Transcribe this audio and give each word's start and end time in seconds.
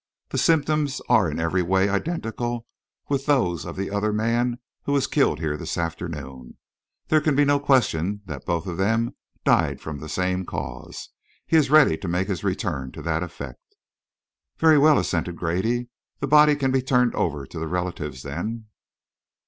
"The 0.29 0.39
symptoms 0.39 0.99
are 1.09 1.29
in 1.29 1.39
every 1.39 1.61
way 1.61 1.87
identical 1.87 2.65
with 3.07 3.27
those 3.27 3.65
of 3.65 3.75
the 3.75 3.91
other 3.91 4.11
man 4.11 4.57
who 4.85 4.93
was 4.93 5.05
killed 5.05 5.37
here 5.39 5.55
this 5.55 5.77
afternoon. 5.77 6.57
There 7.09 7.21
can 7.21 7.35
be 7.35 7.45
no 7.45 7.59
question 7.59 8.21
that 8.25 8.43
both 8.47 8.65
of 8.65 8.77
them 8.77 9.15
died 9.45 9.79
from 9.79 9.99
the 9.99 10.09
same 10.09 10.43
cause. 10.43 11.09
He 11.45 11.55
is 11.55 11.69
ready 11.69 11.97
to 11.99 12.07
make 12.07 12.29
his 12.29 12.43
return 12.43 12.91
to 12.93 13.03
that 13.03 13.21
effect." 13.21 13.61
"Very 14.57 14.79
well," 14.79 14.97
assented 14.97 15.35
Grady. 15.35 15.89
"The 16.19 16.25
body 16.25 16.55
can 16.55 16.71
be 16.71 16.81
turned 16.81 17.13
over 17.13 17.45
to 17.45 17.59
the 17.59 17.67
relatives, 17.67 18.23
then." 18.23 18.65